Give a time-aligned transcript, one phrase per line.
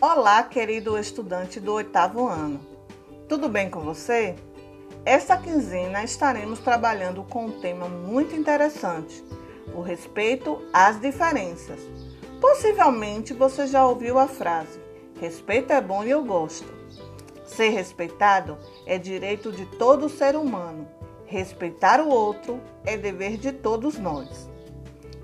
[0.00, 2.60] Olá, querido estudante do oitavo ano.
[3.28, 4.36] Tudo bem com você?
[5.04, 9.24] Esta quinzena estaremos trabalhando com um tema muito interessante:
[9.74, 11.80] o respeito às diferenças.
[12.40, 14.80] Possivelmente você já ouviu a frase:
[15.20, 16.72] respeito é bom e eu gosto.
[17.44, 20.86] Ser respeitado é direito de todo ser humano.
[21.26, 24.48] Respeitar o outro é dever de todos nós.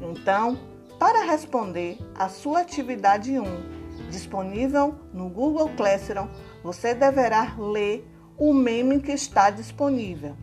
[0.01, 0.59] Então,
[0.99, 6.29] para responder a sua atividade 1, disponível no Google Classroom,
[6.63, 10.37] você deverá ler o meme que está disponível.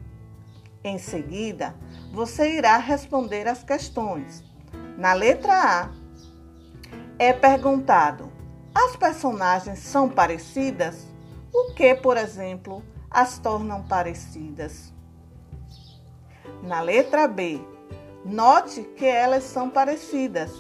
[0.83, 1.75] Em seguida,
[2.11, 4.43] você irá responder as questões.
[4.97, 5.89] Na letra A,
[7.19, 8.31] é perguntado:
[8.73, 11.07] as personagens são parecidas?
[11.53, 14.91] O que, por exemplo, as tornam parecidas?
[16.63, 17.61] Na letra B,
[18.25, 20.51] note que elas são parecidas,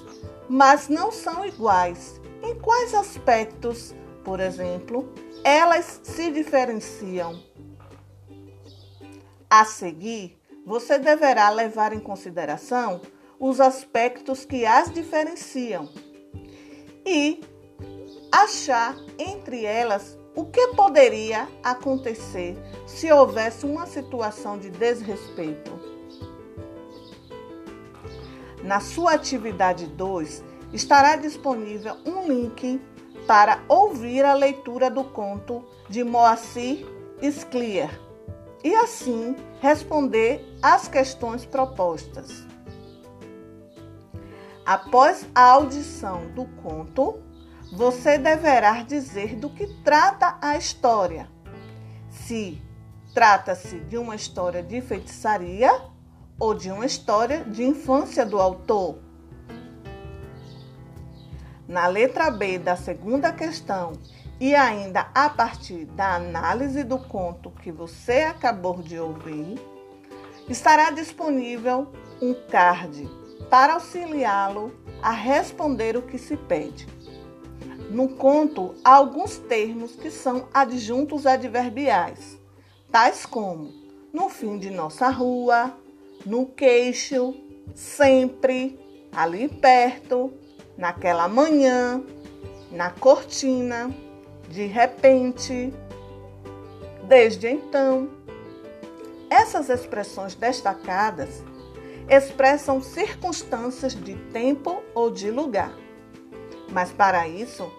[0.49, 5.11] mas não são iguais em quais aspectos, por exemplo,
[5.43, 7.41] elas se diferenciam?
[9.49, 13.01] A seguir, você deverá levar em consideração
[13.39, 15.89] os aspectos que as diferenciam
[17.05, 17.41] e
[18.31, 22.55] achar entre elas o que poderia acontecer
[22.87, 25.71] se houvesse uma situação de desrespeito.
[28.63, 30.43] Na sua atividade 2,
[30.73, 32.81] estará disponível um link
[33.27, 36.85] para ouvir a leitura do conto de Moacir
[37.21, 37.89] Sclier
[38.63, 42.45] e assim responder às questões propostas.
[44.65, 47.19] Após a audição do conto,
[47.73, 51.27] você deverá dizer do que trata a história.
[52.09, 52.61] Se
[53.13, 55.71] trata-se de uma história de feitiçaria
[56.39, 58.99] ou de uma história de infância do autor
[61.71, 63.93] na letra B da segunda questão
[64.41, 69.57] e ainda a partir da análise do conto que você acabou de ouvir,
[70.49, 71.87] estará disponível
[72.21, 73.09] um card
[73.49, 76.85] para auxiliá-lo a responder o que se pede.
[77.89, 82.37] No conto, há alguns termos que são adjuntos adverbiais,
[82.91, 83.71] tais como
[84.11, 85.73] no fim de nossa rua,
[86.25, 87.33] no queixo,
[87.73, 88.77] sempre,
[89.13, 90.33] ali perto,
[90.77, 92.03] naquela manhã,
[92.71, 93.91] na cortina,
[94.49, 95.73] de repente,
[97.03, 98.09] desde então.
[99.29, 101.43] Essas expressões destacadas
[102.09, 105.73] expressam circunstâncias de tempo ou de lugar.
[106.69, 107.71] Mas para isso,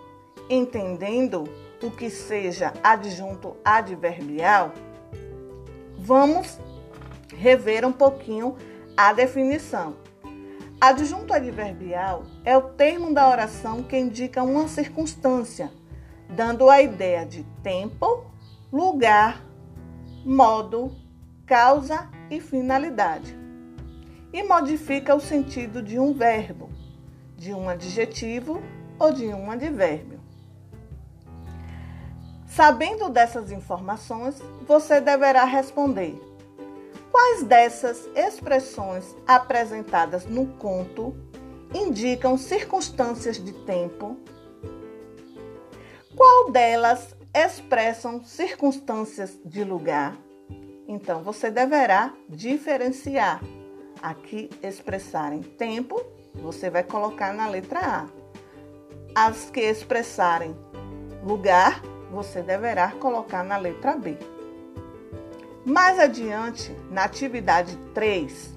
[0.49, 1.45] entendendo
[1.83, 4.73] o que seja adjunto adverbial,
[5.99, 6.59] vamos
[7.37, 8.57] rever um pouquinho
[8.97, 9.97] a definição.
[10.83, 15.71] Adjunto adverbial é o termo da oração que indica uma circunstância,
[16.29, 18.25] dando a ideia de tempo,
[18.73, 19.45] lugar,
[20.25, 20.93] modo,
[21.47, 23.39] causa e finalidade.
[24.33, 26.69] E modifica o sentido de um verbo,
[27.37, 28.61] de um adjetivo
[28.99, 30.19] ou de um advérbio.
[32.45, 36.21] Sabendo dessas informações, você deverá responder
[37.13, 41.15] Quais dessas expressões apresentadas no conto
[41.75, 44.17] indicam circunstâncias de tempo?
[46.17, 50.17] Qual delas expressam circunstâncias de lugar?
[50.89, 53.43] Então você deverá diferenciar.
[54.01, 56.03] Aqui expressarem tempo,
[56.35, 58.07] você vai colocar na letra A.
[59.15, 60.57] As que expressarem
[61.23, 64.17] lugar, você deverá colocar na letra B.
[65.65, 68.53] Mais adiante, na atividade 3,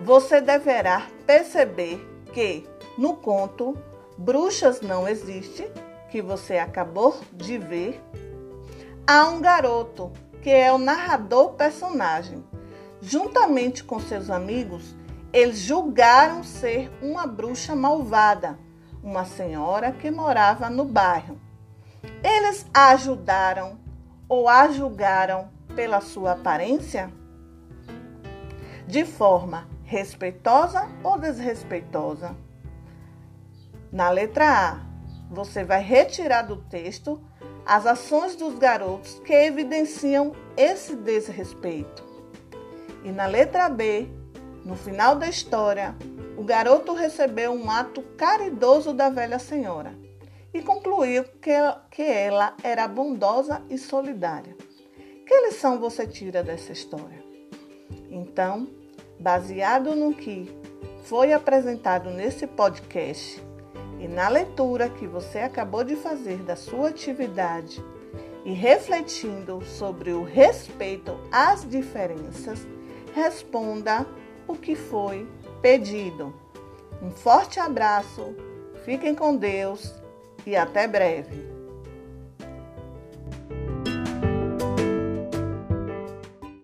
[0.00, 2.68] você deverá perceber que
[2.98, 3.78] no conto
[4.18, 5.70] Bruxas Não Existe,
[6.10, 8.02] que você acabou de ver,
[9.06, 10.10] há um garoto
[10.42, 12.44] que é o narrador personagem.
[13.00, 14.96] Juntamente com seus amigos,
[15.32, 18.58] eles julgaram ser uma bruxa malvada,
[19.00, 21.38] uma senhora que morava no bairro.
[22.24, 23.85] Eles a ajudaram
[24.28, 27.12] ou a julgaram pela sua aparência?
[28.86, 32.36] De forma respeitosa ou desrespeitosa?
[33.92, 34.80] Na letra A,
[35.30, 37.20] você vai retirar do texto
[37.64, 42.04] as ações dos garotos que evidenciam esse desrespeito.
[43.04, 44.08] E na letra B,
[44.64, 45.94] no final da história,
[46.36, 50.05] o garoto recebeu um ato caridoso da velha senhora
[50.56, 51.50] e concluiu que
[51.90, 54.56] que ela era bondosa e solidária.
[55.26, 57.22] Que lição você tira dessa história?
[58.10, 58.66] Então,
[59.20, 60.50] baseado no que
[61.02, 63.42] foi apresentado nesse podcast
[63.98, 67.82] E na leitura que você acabou de fazer da sua atividade
[68.44, 72.66] e refletindo sobre o respeito às diferenças,
[73.14, 74.06] responda
[74.46, 75.26] o que foi
[75.62, 76.34] pedido.
[77.02, 78.36] Um forte abraço,
[78.84, 80.05] fiquem com Deus
[80.46, 81.55] e até breve.